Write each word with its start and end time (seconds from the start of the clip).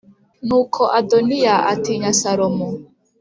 Nuko 0.47 0.81
Adoniya 0.99 1.55
atinya 1.73 2.11
Salomo 2.21 2.67